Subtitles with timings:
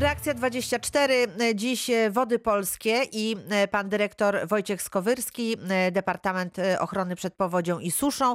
[0.00, 1.14] Reakcja 24.
[1.54, 3.36] Dziś Wody Polskie i
[3.70, 5.56] pan dyrektor Wojciech Skowyrski,
[5.92, 8.34] Departament Ochrony przed Powodzią i Suszą,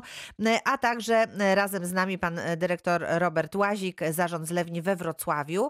[0.65, 5.69] a także razem z nami pan dyrektor Robert Łazik, Zarząd Zlewni we Wrocławiu.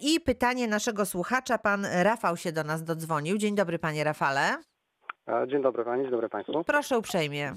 [0.00, 3.38] I pytanie naszego słuchacza, pan Rafał się do nas dodzwonił.
[3.38, 4.56] Dzień dobry panie Rafale.
[5.46, 6.64] Dzień dobry Pani, dzień dobry Państwu.
[6.64, 7.52] Proszę uprzejmie.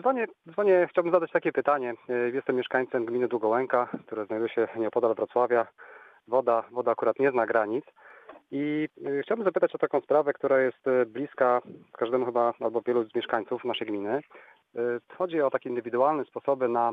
[0.00, 1.94] Dzwonię, dzwonię, chciałbym zadać takie pytanie.
[2.32, 5.66] Jestem mieszkańcem gminy Długołęka, która znajduje się nieopodal Wrocławia.
[6.28, 7.84] Woda, woda akurat nie zna granic.
[8.50, 11.60] I yy, chciałbym zapytać o taką sprawę, która jest yy, bliska
[11.92, 14.20] każdemu chyba, albo wielu z mieszkańców naszej gminy.
[14.74, 16.92] Yy, Chodzi o takie indywidualne sposoby na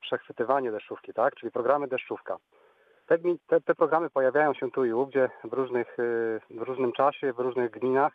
[0.00, 1.34] przechwytywanie deszczówki, tak?
[1.34, 2.36] Czyli programy deszczówka.
[3.06, 5.96] Te, te, te programy pojawiają się tu i ówdzie w, różnych,
[6.50, 8.12] w różnym czasie, w różnych gminach.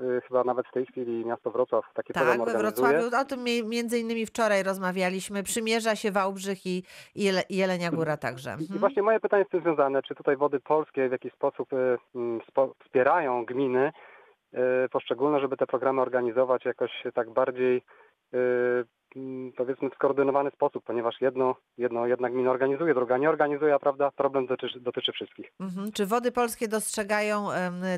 [0.00, 2.88] Yy, Chyba nawet w tej chwili miasto Wrocław taki Tak, program we organizuje.
[2.92, 5.42] Wrocławiu, o tym mi- między innymi wczoraj rozmawialiśmy.
[5.42, 6.82] Przymierza się Wałbrzych i,
[7.14, 8.50] i Jele, i Jelenia Góra także.
[8.50, 8.80] I Mhm.
[8.80, 11.98] właśnie moje pytanie jest z tym związane, czy tutaj wody polskie w jakiś sposób y,
[12.14, 12.40] mm,
[12.84, 13.92] wspierają gminy
[14.54, 14.58] y,
[14.92, 17.76] poszczególne, żeby te programy organizować jakoś tak bardziej
[18.34, 18.84] y,
[19.56, 24.46] powiedzmy skoordynowany sposób, ponieważ jedno, jedno jedna gmina organizuje, druga nie organizuje, a prawda, problem
[24.46, 25.52] dotyczy, dotyczy wszystkich.
[25.60, 25.92] Mhm.
[25.92, 27.48] Czy Wody Polskie dostrzegają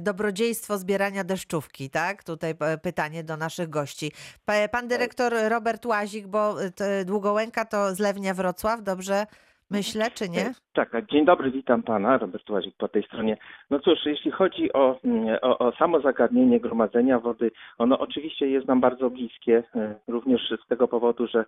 [0.01, 2.25] dobrodziejstwo zbierania deszczówki, tak?
[2.25, 4.13] Tutaj e, pytanie do naszych gości.
[4.45, 9.27] Pa- Pan dyrektor Robert Łazik, bo e, Długołęka to Zlewnia Wrocław, dobrze
[9.73, 10.53] myślę, czy nie?
[10.73, 13.37] Tak, a dzień dobry, witam pana, Robert Łazik po tej stronie.
[13.71, 18.69] No cóż, jeśli chodzi o, mm, o, o samo zagadnienie gromadzenia wody, ono oczywiście jest
[18.69, 21.45] nam bardzo bliskie, e, również z tego powodu, że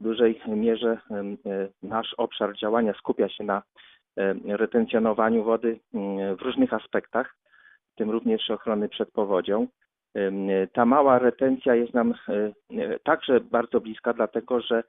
[0.00, 1.24] w dużej mierze e,
[1.82, 3.62] nasz obszar działania skupia się na
[4.44, 7.36] retencjonowaniu wody mm, w różnych aspektach,
[7.92, 9.66] w tym również ochrony przed powodzią.
[10.72, 12.52] Ta mała retencja jest nam e,
[12.98, 14.84] także bardzo bliska, dlatego że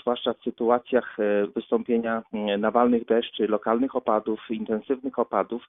[0.00, 2.22] zwłaszcza w sytuacjach e, wystąpienia
[2.58, 5.62] nawalnych deszczy, lokalnych opadów, intensywnych opadów,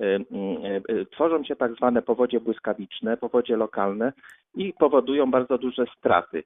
[0.00, 4.12] e, tworzą się tak zwane powodzie błyskawiczne, powodzie lokalne
[4.54, 6.42] i powodują bardzo duże straty.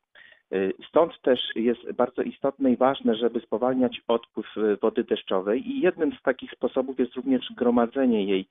[0.88, 4.46] Stąd też jest bardzo istotne i ważne, żeby spowalniać odpływ
[4.82, 8.48] wody deszczowej i jednym z takich sposobów jest również gromadzenie jej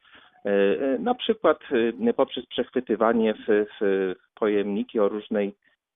[0.99, 1.59] na przykład
[2.07, 5.53] e, poprzez przechwytywanie w, w pojemniki o różnej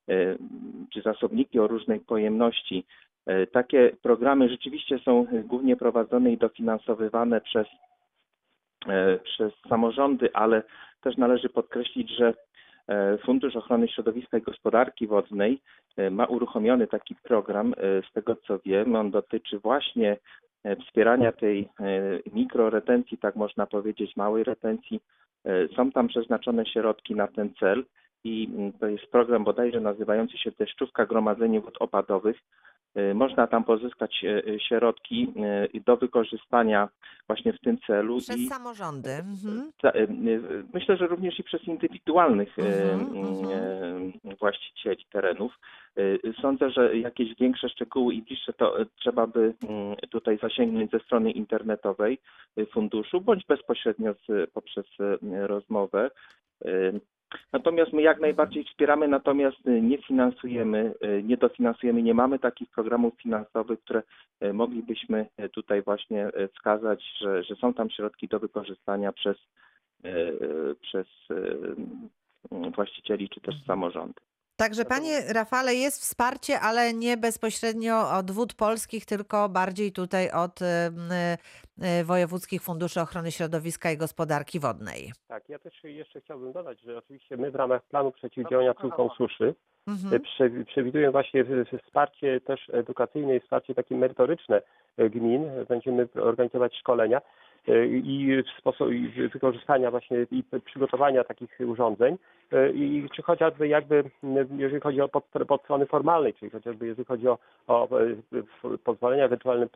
[0.09, 0.35] e,
[0.93, 2.85] czy zasobniki o różnej pojemności.
[3.25, 7.67] E, Takie programy rzeczywiście są głównie prowadzone i dofinansowywane przez,
[8.87, 10.63] e, przez samorządy, ale
[11.01, 12.33] też należy podkreślić, że
[12.87, 15.61] e, Fundusz Ochrony Środowiska i Gospodarki Wodnej
[15.97, 20.17] e, ma uruchomiony taki program, e, z tego co wiem, on dotyczy właśnie e,
[20.85, 21.65] wspierania tej e,
[22.33, 25.01] mikroretencji, tak można powiedzieć, małej retencji.
[25.45, 27.85] E, Są tam przeznaczone środki na ten cel
[28.23, 32.37] i mm, to jest program bodajże nazywający się Deszczówka Gromadzenie Wód Opadowych.
[32.97, 35.33] Y, Można tam pozyskać y, y, środki
[35.85, 36.89] do wykorzystania
[37.27, 39.09] właśnie w tym celu Przez i samorządy.
[39.09, 39.71] Mhm.
[40.73, 43.15] myślę, że również i przez indywidualnych Mhm,
[44.25, 45.59] y, właścicieli terenów.
[46.41, 51.31] Sądzę, że jakieś większe szczegóły i bliższe to trzeba by mm, tutaj zasięgnąć ze strony
[51.31, 52.19] internetowej
[52.71, 54.85] funduszu, bądź bezpośrednio z, poprzez
[55.47, 56.11] rozmowę.
[57.53, 62.69] Natomiast my jak najbardziej wspieramy, natomiast y, nie finansujemy, y, nie dofinansujemy, nie mamy takich
[62.69, 64.03] programów finansowych, które
[64.43, 69.37] y, moglibyśmy tutaj właśnie wskazać, że, że są tam środki do wykorzystania przez,
[70.81, 71.07] przez
[72.75, 74.21] właścicieli czy też samorządy.
[74.61, 80.61] Także panie Rafale, jest wsparcie, ale nie bezpośrednio od wód polskich, tylko bardziej tutaj od
[80.61, 81.09] em,
[81.81, 85.11] e, wojewódzkich funduszy ochrony środowiska i gospodarki wodnej.
[85.27, 89.55] Tak, ja też jeszcze chciałbym dodać, że oczywiście my w ramach planu przeciwdziałania skutkom suszy
[89.87, 90.21] Mhm.
[90.21, 91.45] prze- przewiduję właśnie
[91.85, 94.61] wsparcie też edukacyjne i wsparcie takie merytoryczne
[94.97, 95.49] gmin.
[95.69, 97.21] Będziemy organizować szkolenia
[98.03, 102.17] i w sposób i wykorzystania właśnie i przygotowania takich urządzeń
[102.51, 104.03] e, i czy chociażby jakby
[104.57, 109.25] jeżeli chodzi o pod, pod strony formalnej, czyli chociażby jeżeli chodzi o, o e, pozwolenia
[109.25, 109.67] ewentualne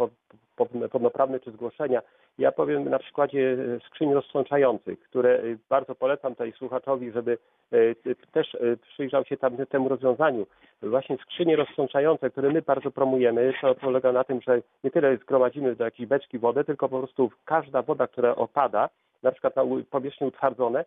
[0.91, 2.01] podnoprawne czy zgłoszenia.
[2.37, 7.37] Ja powiem na przykładzie e, skrzyń rozsączających, które e, bardzo polecam tutaj słuchaczowi, żeby
[7.71, 10.45] e, też e, przyjrzał się tam, temu rozwiązaniu.
[10.81, 15.75] Właśnie skrzynie rozsączające, które my bardzo promujemy, to polega na tym, że nie tyle zgromadzimy
[15.75, 18.89] do jakiejś beczki wodę, tylko po prostu każda woda, która opada,
[19.23, 20.85] na przykład na powierzchni utwardzone,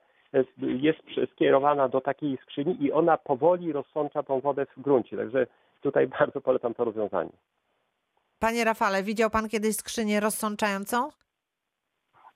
[0.58, 0.98] jest,
[1.32, 5.16] skierowana do takiej skrzyni i ona powoli rozsącza tą wodę w gruncie.
[5.16, 5.46] Także
[5.80, 7.32] tutaj bardzo polecam to rozwiązanie.
[8.38, 11.08] Panie Rafale, widział pan kiedyś skrzynię rozsączającą?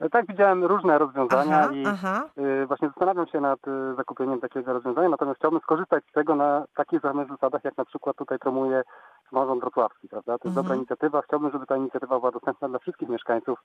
[0.03, 2.29] E, Tak, widziałem różne rozwiązania Aha, i aha.
[2.63, 6.65] y, właśnie zastanawiam się nad y, zakupieniem takiego rozwiązania, natomiast chciałbym skorzystać z tego na
[6.77, 8.83] takich samych zasadach, jak na przykład tutaj promuje
[9.31, 10.39] samorząd wrocławski, prawda?
[10.39, 10.65] To jest Mhm.
[10.65, 11.23] dobra inicjatywa.
[11.23, 13.59] Chciałbym, żeby ta inicjatywa była dostępna dla wszystkich mieszkańców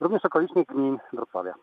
[0.00, 1.50] również okolicznych gmin Wrocławia.
[1.52, 1.54] E,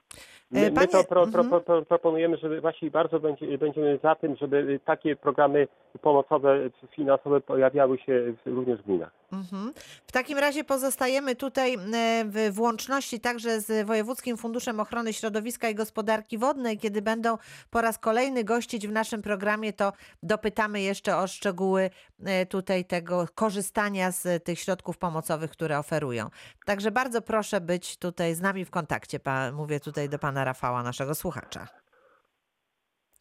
[0.52, 1.50] My, my to pro, pro, mhm.
[1.50, 5.68] pro, pro, proponujemy, żeby właśnie bardzo będzie, będziemy za tym, żeby takie programy
[6.02, 6.58] pomocowe,
[6.90, 9.12] finansowe pojawiały się w- również w gminach.
[9.34, 9.74] Mhm.
[10.08, 11.78] W takim razie pozostajemy tutaj e,
[12.26, 16.78] w, w łączności także z Wojewódzkim Funduszem Ochrony Środowiska i Gospodarki Wodnej.
[16.78, 17.38] Kiedy będą
[17.70, 19.94] po raz kolejny gościć w naszym programie, to
[20.24, 21.90] dopytamy jeszcze o szczegóły
[22.26, 26.30] e, tutaj tego korzystania z tych środków pomocowych, które oferują.
[26.66, 29.20] Także bardzo proszę być tutaj z nami w kontakcie.
[29.54, 31.83] Mówię tutaj do pana Rafała, naszego słuchacza.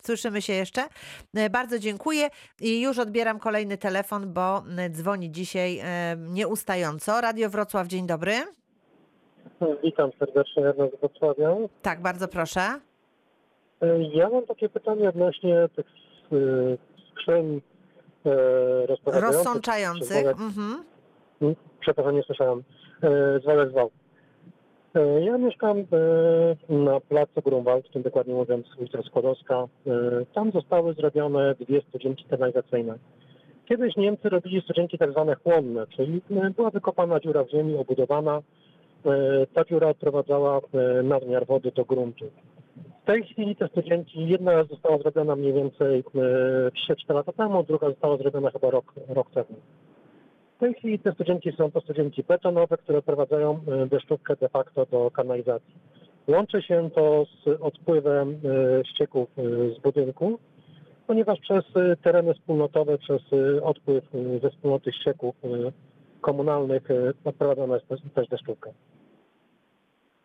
[0.06, 0.82] Słyszymy się jeszcze?
[1.34, 2.28] E, Bardzo dziękuję
[2.60, 7.20] i już odbieram kolejny telefon, bo e, dzwoni dzisiaj e, nieustająco.
[7.20, 8.32] Radio Wrocław, dzień dobry.
[9.84, 11.56] Witam serdecznie z Wrocławia.
[11.82, 12.60] Tak, bardzo proszę.
[14.12, 15.87] Ja mam takie pytanie odnośnie tych
[17.12, 17.60] skrzyń.
[19.06, 20.26] Rozsączających.
[20.26, 20.84] Mhm.
[21.43, 22.62] Mm, Przepraszam, nie słyszałem.
[23.02, 23.90] E, Zwalek zwał.
[24.94, 25.84] E, Ja mieszkam e,
[26.68, 29.54] na placu Grunwald, tym dokładnie mówiąc ulica Skłodowska.
[29.86, 29.90] E,
[30.34, 32.98] Tam zostały zrobione dwie studzienki kanalizacyjne.
[33.68, 36.20] Kiedyś Niemcy robili studzienki tak zwane chłonne, czyli
[36.56, 38.42] była wykopana dziura w ziemi, obudowana.
[39.54, 40.60] Ta dziura odprowadzała
[41.02, 42.24] nadmiar wody do gruntu.
[43.02, 46.70] W tej chwili te studzienki, jedna została zrobiona mniej więcej e,
[47.08, 49.56] 3-4 lata temu, druga została zrobiona chyba rok, rok temu.
[50.62, 55.10] Tej chwili te studzienki są to studzienki betonowe, które odprowadzają e, deszczówkę de facto do
[55.10, 55.74] kanalizacji.
[56.28, 59.42] Łączy się to z odpływem e, ścieków e,
[59.74, 60.38] z budynku,
[61.06, 61.64] ponieważ przez
[62.02, 63.22] tereny wspólnotowe, przez
[63.62, 64.04] odpływ
[64.42, 65.34] ze wspólnoty ścieków
[66.20, 66.82] komunalnych
[67.24, 68.70] odprowadzana jest też deszczówka.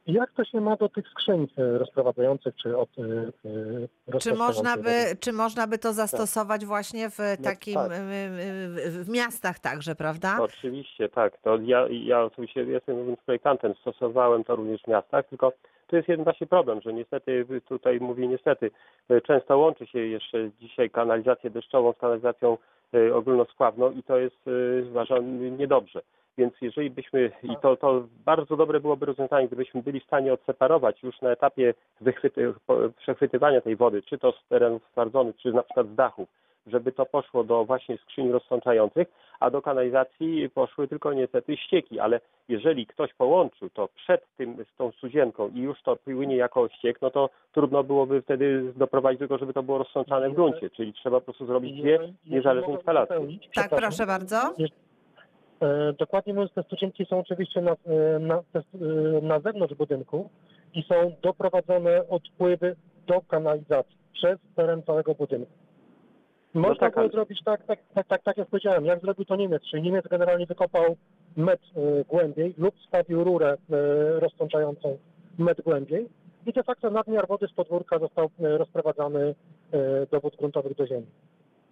[0.07, 3.04] Jak to się ma do tych skrzyń e, rozprowadzających czy od e,
[4.15, 7.92] e, Czy można, by, czy można by to zastosować właśnie w takim tak.
[7.92, 10.38] y, y, w- miastach także, prawda?
[10.42, 11.38] Oczywiście, tak.
[11.42, 15.54] To ja, ja oczywiście jestem projektantem, stosowałem to również w miastach, tylko
[15.88, 18.71] to jest jeden właśnie problem, że niestety, tutaj mówię niestety,
[19.24, 22.57] często łączy się jeszcze dzisiaj kanalizację deszczową z kanalizacją
[23.13, 24.38] ogólnospławną i to jest
[24.89, 26.01] uważam niedobrze.
[26.37, 31.03] Więc jeżeli byśmy, i to, to bardzo dobre byłoby rozwiązanie, gdybyśmy byli w stanie odseparować
[31.03, 35.63] już na etapie wychwyty, po- przechwytywania tej wody, czy to z terenów stwardzonych, czy na
[35.63, 36.29] przykład z dachów,
[36.67, 39.07] żeby to poszło do właśnie skrzyni rozsączających,
[39.39, 42.19] a do kanalizacji poszły tylko niestety ścieki, ale
[42.49, 47.01] jeżeli ktoś połączył to przed tym z tą studzienką i już to płynie jako ściek,
[47.01, 50.93] no to trudno byłoby wtedy doprowadzić do tego, żeby to było rozsączane w gruncie, czyli
[50.93, 53.15] trzeba po prostu zrobić dwie niezależne instalacje.
[53.55, 54.37] Tak, proszę bardzo.
[55.62, 58.42] E, Dokładnie mówiąc, te studzienki są oczywiście na, e, na, e,
[59.21, 60.30] na zewnątrz budynku
[60.74, 62.75] i są doprowadzone odpływy
[63.07, 65.51] do kanalizacji przez teren całego budynku.
[66.54, 69.36] Można tak, było ale- zrobić tak, tak, tak, tak, tak jak powiedziałem, jak zrobił to
[69.36, 70.95] Niemiec, czyli Niemiec generalnie wykopał
[71.38, 71.68] metr
[72.07, 74.98] głębiej lub stawił rurę e, rozsączającą
[75.38, 76.07] metr głębiej
[76.45, 79.36] i de facto nadmiar wody z podwórka został rozprowadzany
[80.12, 81.06] do wód gruntowych do ziemi.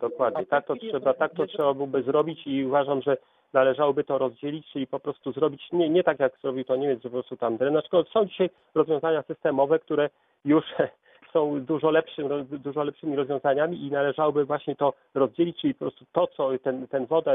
[0.10, 3.18] Dokładnie, tak to trzeba, tak to trzeba byłoby zrobić i uważam, że
[3.54, 7.10] należałoby to rozdzielić, czyli po prostu zrobić nie, nie tak jak zrobił to Niemiec, że
[7.10, 10.10] po prostu tam drenaż, tylko są dzisiaj rozwiązania systemowe, które
[10.46, 10.66] już
[11.34, 16.28] są dużo lepszym, dużo lepszymi rozwiązaniami i należałoby właśnie to rozdzielić, czyli po prostu to,
[16.28, 17.32] co ten, ten woda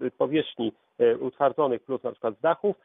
[0.00, 2.76] z powierzchni e, utwardzonych plus na przykład z dachów,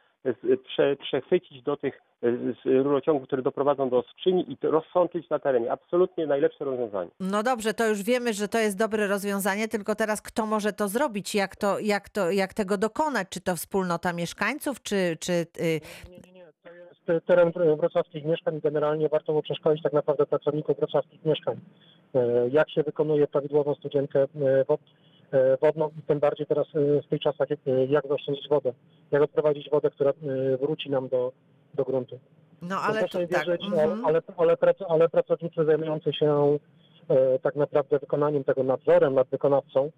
[0.63, 2.27] prze, przechwycić do tych e,
[2.63, 5.71] z rurociągów, które doprowadzą do skrzyni i to rozsączyć na terenie.
[5.71, 7.11] Absolutnie najlepsze rozwiązanie.
[7.19, 10.87] No dobrze, to już wiemy, że to jest dobre rozwiązanie, tylko teraz kto może to
[10.87, 11.35] zrobić?
[11.35, 13.27] Jak, to, jak, to, jak tego dokonać?
[13.29, 15.45] Czy to wspólnota mieszkańców, czy, czy y,
[16.09, 16.45] Nie, nie, nie.
[17.05, 18.59] To jest teren wrocławskich mieszkań.
[18.63, 21.59] Generalnie warto było przeszkolić tak naprawdę pracowników wrocławskich mieszkań.
[22.15, 24.25] E, Jak się wykonuje prawidłową studzienkę
[24.67, 25.04] wod- e,
[25.61, 28.73] wodną i tym bardziej teraz e, w tych czasach, jak- e, jak zaoszczędzić wodę.
[29.11, 31.31] Jak odprowadzić wodę, która e, wróci nam do,
[31.73, 32.19] do gruntu.
[32.61, 33.45] no ale proszę to, tak.
[33.45, 34.05] wierzyć, mhm.
[34.05, 36.57] ale, ale, prac- ale pracownicy zajmujący się
[37.09, 39.91] e, tak naprawdę wykonaniem tego nadzorem nad wykonawcą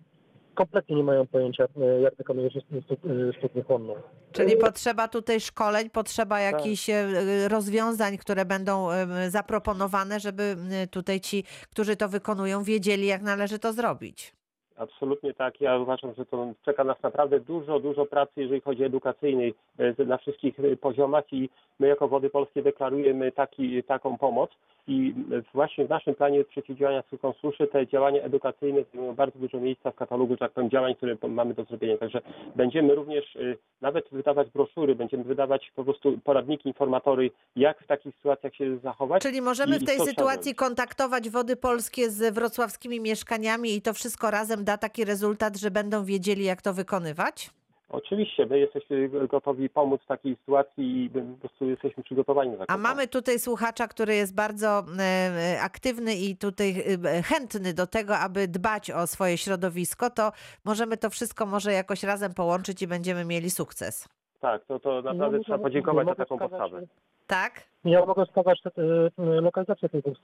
[0.56, 2.98] kompletnie nie mają pojęcia, e, jak wykonuje się stu- stu-
[3.38, 3.96] studnię chłonną.
[4.32, 7.08] Czyli potrzeba tutaj szkoleń, potrzeba jakichś e,
[7.48, 8.88] rozwiązań, które będą
[9.28, 10.56] zaproponowane, żeby
[10.92, 14.37] tutaj ci, którzy to wykonują, wiedzieli, jak należy to zrobić.
[14.78, 15.62] Absolutnie tak.
[15.62, 20.06] Ja uważam, że to czeka nas naprawdę dużo, dużo pracy, jeżeli chodzi o edukacyjnej e,
[20.06, 24.50] na wszystkich e, poziomach i my jako Wody Polskie deklarujemy taki, taką pomoc
[24.88, 29.60] i e, właśnie w naszym planie przeciwdziałania skutkom suszy te działania edukacyjne zajmują bardzo dużo
[29.60, 31.98] miejsca w katalogu, że tak powiem, działań, które mamy do zrobienia.
[31.98, 32.22] Także
[32.56, 33.40] będziemy również e,
[33.82, 39.22] nawet wydawać broszury, będziemy wydawać po prostu poradniki, informatory, jak w takich sytuacjach się zachować.
[39.22, 44.32] Czyli możemy I- w tej sytuacji kontaktować Wody Polskie z wrocławskimi mieszkaniami i to wszystko
[44.32, 47.50] razem da taki rezultat, że będą wiedzieli, jak to wykonywać?
[47.90, 52.74] Oczywiście, my jesteśmy gotowi pomóc w takiej sytuacji i po prostu jesteśmy przygotowani na taką
[52.74, 57.88] A mamy tutaj słuchacza, który jest bardzo e, e, aktywny i tutaj e, chętny do
[57.88, 60.32] tego, aby dbać o swoje środowisko, to
[60.66, 64.10] możemy to wszystko może jakoś razem połączyć i będziemy mieli sukces.
[64.42, 66.82] Tak, to, to naprawdę Ja trzeba podziękować za taką postawę.
[67.28, 67.64] Tak?
[67.86, 68.72] Ja mogę wskazać te,
[69.18, 70.18] lokalizację tych dwóch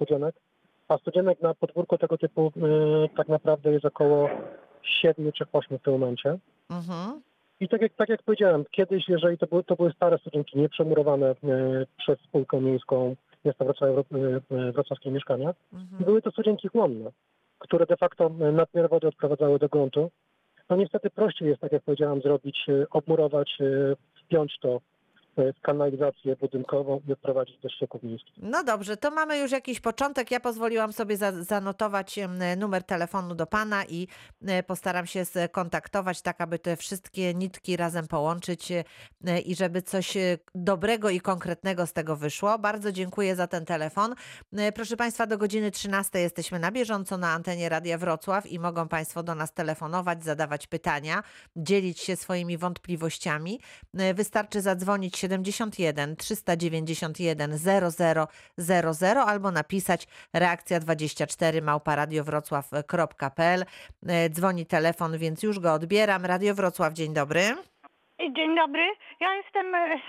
[0.87, 4.29] a studzienek na podwórku tego typu e, tak naprawdę jest około
[4.83, 6.37] 7 czy 8 w tym momencie.
[6.69, 7.21] Mhm.
[7.59, 11.27] I tak jak, tak jak powiedziałem, kiedyś, jeżeli to były, to były stare studzienki, nieprzemurowane
[11.29, 11.35] e,
[11.97, 16.03] przez spółkę miejską miasta Wrocławia, e, wrocławskie mieszkania, Mhm.
[16.03, 17.11] były to studzienki chłonne,
[17.59, 20.11] które de facto nadmiar wody odprowadzały do gruntu.
[20.69, 23.57] No niestety prościej jest, tak jak powiedziałem, zrobić, obmurować,
[24.25, 24.79] wpiąć to
[25.61, 28.33] kanalizację budynkową i odprowadzić do ścieków miejskich.
[28.37, 30.31] No dobrze, to mamy już jakiś początek.
[30.31, 32.19] Ja pozwoliłam sobie za, zanotować
[32.57, 34.07] numer telefonu do pana i
[34.47, 38.83] e, postaram się skontaktować, tak aby te wszystkie nitki razem połączyć e,
[39.39, 42.59] i żeby coś e, dobrego i konkretnego z tego wyszło.
[42.59, 44.15] Bardzo dziękuję za ten telefon.
[44.53, 48.87] E, Proszę Państwa, do godziny 13 jesteśmy na bieżąco na antenie Radia Wrocław i mogą
[48.87, 51.23] Państwo do nas telefonować, zadawać pytania,
[51.55, 53.59] dzielić się swoimi wątpliwościami.
[53.97, 57.51] E, Wystarczy zadzwonić 71 391
[58.57, 63.65] 0000 albo napisać reakcja 24 małparadiowrocław.pl.
[64.07, 66.25] E, Dzwoni telefon, więc już go odbieram.
[66.25, 67.41] Radio Wrocław, dzień dobry.
[68.19, 68.83] Dzień dobry.
[69.19, 69.99] Ja jestem e,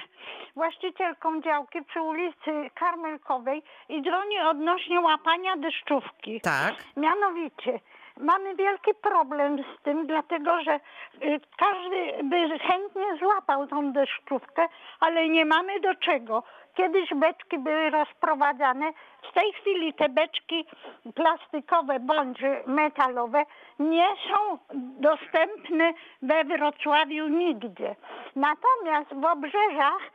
[0.55, 6.41] właścicielką działki przy ulicy Karmelkowej i dzwonię odnośnie łapania deszczówki.
[6.41, 6.75] Tak.
[6.97, 7.81] Mianowicie,
[8.21, 14.67] mamy wielki problem z tym, dlatego że y, każdy by chętnie złapał tą deszczówkę,
[15.01, 16.43] ale nie mamy do czego.
[16.75, 18.93] Kiedyś beczki były rozprowadzane.
[19.31, 20.67] W tej chwili te beczki
[21.15, 23.45] plastikowe bądź metalowe
[23.79, 24.59] nie są
[25.01, 25.93] dostępne
[26.23, 27.97] we Wrocławiu nigdzie.
[28.37, 30.11] Natomiast w obrzeżach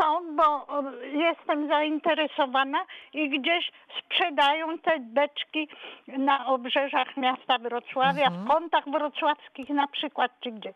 [0.00, 0.66] są, bo
[1.02, 2.78] y, jestem zainteresowana
[3.12, 5.68] i gdzieś sprzedają te beczki
[6.08, 8.44] na obrzeżach miasta Wrocławia, Mhm.
[8.44, 10.72] w kątach wrocławskich na przykład, czy gdzieś.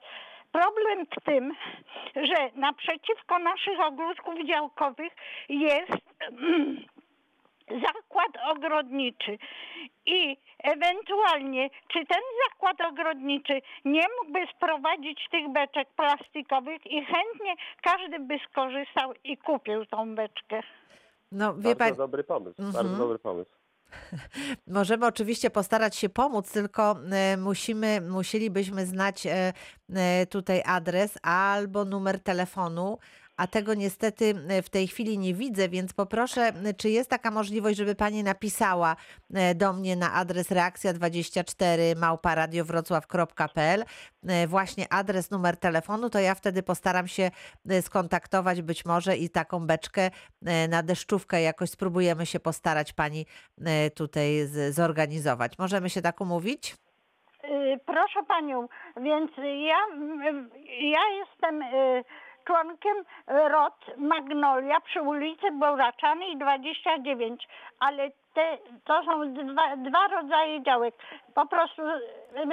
[0.52, 1.54] Problem w tym,
[2.16, 5.12] że naprzeciwko naszych ogródków działkowych
[5.48, 5.92] jest
[7.68, 9.38] zakład ogrodniczy
[10.06, 18.18] i ewentualnie czy ten zakład ogrodniczy nie mógłby sprowadzić tych beczek plastikowych i chętnie każdy
[18.20, 20.60] by skorzystał i kupił tą beczkę.
[21.32, 22.72] No wie Bardzo pan, dobry pomysł, Mhm.
[22.84, 23.50] bardzo dobry pomysł.
[24.66, 29.52] Możemy oczywiście postarać się pomóc, tylko e, musimy, musielibyśmy znać e,
[29.96, 32.98] e, tutaj adres albo numer telefonu,
[33.36, 37.30] a tego niestety e, w tej chwili nie widzę, więc poproszę, e, czy jest taka
[37.30, 38.96] możliwość, żeby pani napisała
[39.34, 43.84] e, do mnie na adres reakcja24 małparadiowrocław.pl
[44.46, 47.30] właśnie adres, numer telefonu, to ja wtedy postaram się
[47.80, 50.10] skontaktować być może i taką beczkę
[50.68, 53.26] na deszczówkę jakoś spróbujemy się postarać pani
[53.94, 55.58] tutaj zorganizować.
[55.58, 56.76] Możemy się tak umówić?
[57.44, 59.30] Y, Proszę panią, więc
[59.68, 60.50] ja, mm,
[60.80, 62.04] ja jestem y,
[62.46, 62.96] członkiem
[63.26, 67.48] ROT Magnolia przy ulicy Boraczanej 29,
[67.80, 70.94] ale te, to są dwa, dwa rodzaje działek.
[71.34, 71.82] Po prostu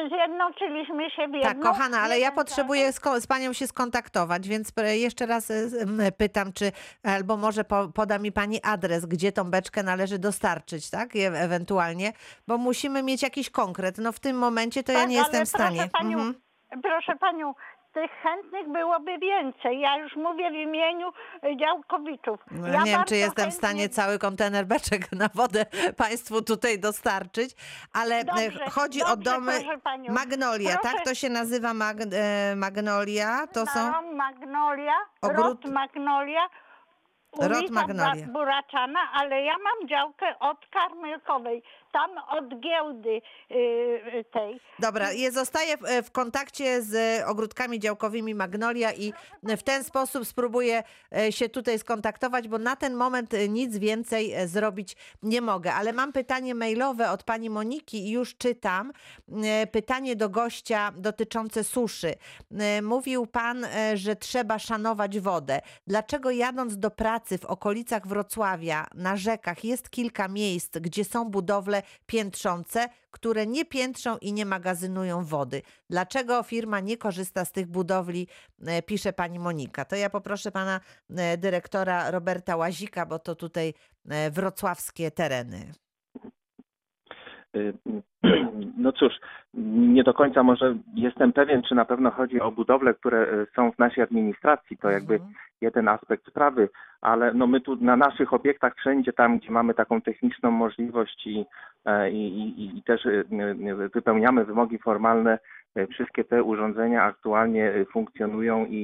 [0.09, 1.41] zjednoczyliśmy się w jedno.
[1.49, 6.53] Tak, kochana, ale ja potrzebuję sko- z panią się skontaktować, więc jeszcze raz e, pytam,
[6.53, 6.71] czy
[7.03, 11.15] albo może po, poda mi pani adres, gdzie tą beczkę należy dostarczyć, tak?
[11.15, 12.13] Je, ewentualnie,
[12.47, 13.97] bo musimy mieć jakiś konkret.
[13.97, 15.77] No w tym momencie to ja Tak, nie jestem w stanie.
[15.77, 16.35] Proszę panią, Mhm.
[16.83, 17.53] proszę panią,
[17.93, 19.79] tych chętnych byłoby więcej.
[19.79, 22.39] Ja już mówię w imieniu y, działkowiczów.
[22.51, 25.65] No, ja nie wiem, czy jestem w stanie chętnie- cały kontener beczek na wodę
[25.97, 27.51] państwu tutaj dostarczyć,
[27.93, 30.13] ale e, Dobrze, chodzi o dobrze, domy proszę panią.
[30.13, 30.81] Magnolia, tak?
[30.91, 33.91] Proszę- To się nazywa mag, e, Magnolia, to są...
[33.91, 36.41] No, Magnolia, Ogród- Rot Magnolia,
[37.31, 38.27] ulica Magnolia.
[38.27, 44.59] Buraczana, ale ja mam działkę od Karmelkowej, tam od giełdy yy, tej.
[44.79, 50.83] Dobra, je zostaję w, w kontakcie z ogródkami działkowymi Magnolia i w ten sposób spróbuję
[51.17, 55.73] e, się tutaj skontaktować, bo na ten moment e, nic więcej e, zrobić nie mogę.
[55.73, 58.91] Ale mam pytanie mailowe od pani Moniki i już czytam.
[59.71, 62.13] Pytanie do gościa dotyczące suszy.
[62.81, 65.61] Mówił pan, że trzeba szanować wodę.
[65.87, 71.80] Dlaczego jadąc do pracy w okolicach Wrocławia na rzekach jest kilka miejsc, gdzie są budowle
[72.05, 75.61] piętrzące, które nie piętrzą i nie magazynują wody.
[75.89, 78.27] Dlaczego firma nie korzysta z tych budowli,
[78.65, 79.85] e, pisze pani Monika.
[79.85, 83.73] To ja poproszę pana e, dyrektora Roberta Łazika, bo to tutaj
[84.09, 85.73] e, wrocławskie tereny.
[87.55, 87.73] Y,
[88.77, 89.13] No cóż,
[89.93, 93.71] nie do końca może jestem pewien, czy na pewno chodzi o budowle, które y, są
[93.71, 94.77] w naszej administracji.
[94.77, 95.33] To jakby Mhm.
[95.61, 96.69] jeden aspekt sprawy,
[97.01, 101.45] ale no my tu na naszych obiektach wszędzie tam, gdzie mamy taką techniczną możliwość i,
[101.85, 103.25] e, i, i, i też y,
[103.81, 105.39] y, wypełniamy wymogi formalne,
[105.77, 108.75] y, wszystkie te urządzenia aktualnie y, funkcjonują i,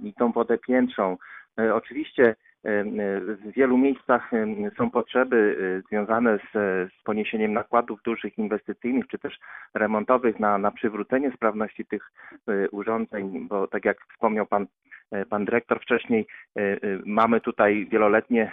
[0.00, 1.16] i, i tą wodę piętrzą.
[1.58, 4.30] E, Oczywiście e, e, w wielu miejscach
[4.76, 6.52] są potrzeby e, związane z,
[6.92, 9.38] z poniesieniem nakładów dużych inwestycyjnych czy też
[9.74, 12.12] remontowych na, na przywrócenie sprawności tych
[12.48, 14.66] e, urządzeń, bo tak jak wspomniał pan,
[15.10, 18.52] e, pan dyrektor wcześniej, e, e, mamy tutaj wieloletnie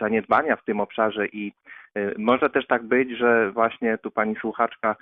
[0.00, 1.52] zaniedbania w tym obszarze i
[2.18, 4.96] może też tak być, że właśnie tu pani słuchaczka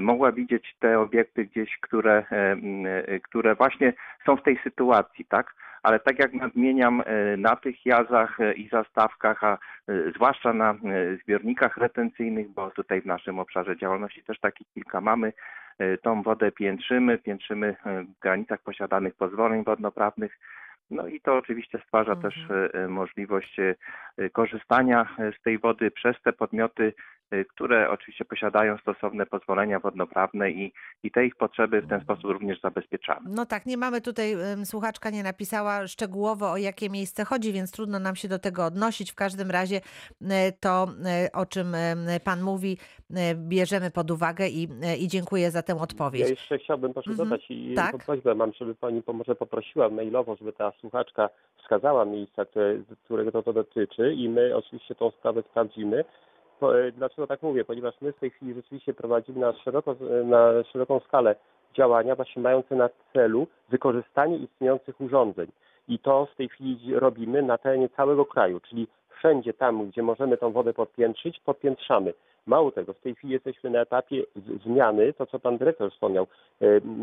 [0.00, 2.24] mogła widzieć te obiekty gdzieś, które,
[3.22, 3.92] które właśnie
[4.26, 5.54] są w tej sytuacji, tak?
[5.82, 9.58] Ale tak jak nadmieniam, e, na tych jazach e, i zastawkach, a e,
[10.14, 10.74] zwłaszcza na
[11.22, 15.32] zbiornikach retencyjnych, bo tutaj w naszym obszarze działalności też takich kilka mamy,
[16.02, 20.38] tą wodę piętrzymy, piętrzymy w granicach posiadanych pozwoleń wodnoprawnych.
[20.92, 22.32] No i to oczywiście stwarza Mhm.
[22.32, 23.74] też e, możliwość e,
[24.18, 26.92] e, korzystania z tej wody przez te podmioty,
[27.48, 30.72] które oczywiście posiadają stosowne pozwolenia wodnoprawne i,
[31.02, 33.30] i te ich potrzeby w ten sposób również zabezpieczamy.
[33.30, 34.34] No tak, nie mamy tutaj,
[34.64, 39.12] słuchaczka nie napisała szczegółowo o jakie miejsce chodzi, więc trudno nam się do tego odnosić.
[39.12, 39.80] W każdym razie
[40.60, 40.86] to,
[41.32, 41.66] o czym
[42.24, 42.78] pan mówi,
[43.34, 44.68] bierzemy pod uwagę i,
[45.00, 46.30] i dziękuję za tę Ja odpowiedź.
[46.30, 47.28] jeszcze chciałbym proszę Mhm.
[47.28, 47.96] dodać i Tak.
[48.06, 53.42] prośbę mam, żeby pani może poprosiła mailowo, żeby ta słuchaczka wskazała miejsca, które, którego to,
[53.42, 56.04] to dotyczy i my oczywiście tą sprawę sprawdzimy.
[56.62, 57.64] E, dlaczego tak mówię?
[57.64, 61.34] Ponieważ my w tej chwili rzeczywiście prowadzimy na, szeroko, na szeroką skalę
[61.74, 65.46] działania właśnie mające na celu wykorzystanie istniejących urządzeń.
[65.88, 68.86] I to w tej chwili robimy na terenie całego kraju, czyli
[69.18, 72.12] wszędzie tam, gdzie możemy tą wodę podpiętrzyć, podpiętrzamy.
[72.46, 74.22] Mało tego, w tej chwili jesteśmy na etapie
[74.64, 76.26] zmiany, to co pan dyrektor wspomniał,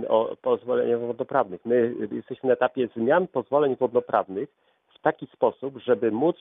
[0.07, 1.65] o pozwoleniach wodnoprawnych.
[1.65, 4.49] My jesteśmy na etapie zmian pozwoleń wodnoprawnych
[4.95, 6.35] w taki sposób, żeby móc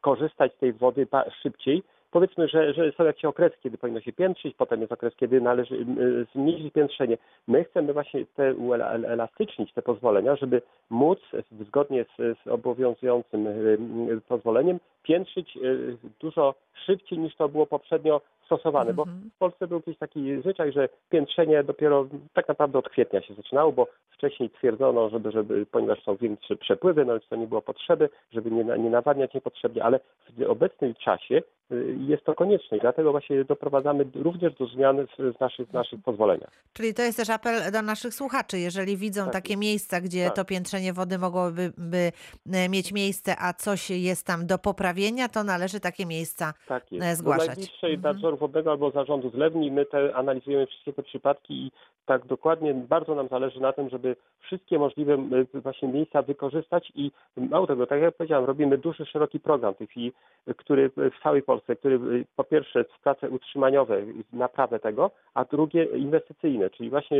[0.00, 1.06] korzystać z tej wody
[1.42, 1.82] szybciej.
[2.10, 5.74] Powiedzmy, że, że są jakieś okresy, kiedy powinno się piętrzyć, potem jest okres, kiedy należy
[5.74, 7.18] y, zmniejszyć piętrzenie.
[7.48, 11.18] My chcemy właśnie te uelastycznić te pozwolenia, żeby móc
[11.60, 13.48] zgodnie z, z obowiązującym
[14.28, 16.54] pozwoleniem piętrzyć y, dużo
[16.86, 19.30] szybciej niż to było poprzednio stosowane, bo Mhm.
[19.34, 23.72] w Polsce był jakiś taki zwyczaj, że piętrzenie dopiero tak naprawdę od kwietnia się zaczynało,
[23.72, 28.50] bo wcześniej twierdzono, żeby, żeby ponieważ są większe przepływy, no to nie było potrzeby, żeby
[28.50, 30.00] nie, nie nawadniać niepotrzebnie, ale
[30.38, 35.40] w obecnym czasie y, jest to konieczne i dlatego właśnie doprowadzamy również do zmian w,
[35.40, 36.50] naszych, w naszych pozwoleniach.
[36.72, 38.58] Czyli to jest też apel do naszych słuchaczy.
[38.58, 40.36] Jeżeli widzą Tak takie miejsca, gdzie Tak.
[40.36, 42.12] to piętrzenie wody mogłoby by,
[42.52, 44.93] e, mieć miejsce, a coś jest tam do poprawienia,
[45.28, 47.08] to należy takie miejsca Tak e, jest.
[47.08, 47.46] Do zgłaszać.
[47.46, 48.14] najbliższej Mhm.
[48.14, 51.70] nadzoru wodnego albo zarządu zlewni my te analizujemy wszystkie te przypadki i
[52.06, 55.14] tak dokładnie bardzo nam zależy na tym, żeby wszystkie możliwe
[55.54, 59.78] y, właśnie miejsca wykorzystać i mało tego, tak jak powiedziałem, robimy duży, szeroki program w
[59.78, 60.12] tej chwili,
[60.48, 64.02] y, który w całej Polsce, który y, po pierwsze prace utrzymaniowe,
[64.32, 67.18] naprawę tego, a drugie inwestycyjne, czyli właśnie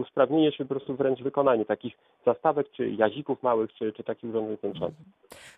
[0.00, 1.94] usprawnienie czy po prostu wręcz wykonanie takich
[2.26, 5.06] zastawek czy jazików małych, czy, czy takich urządzeń piętrzących.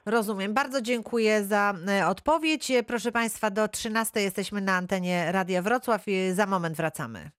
[0.07, 0.55] Rozumiem.
[0.55, 2.73] Bardzo dziękuję za e, odpowiedź.
[2.87, 7.31] Proszę Państwa, do 13 jesteśmy na antenie Radia Wrocław i za moment wracamy.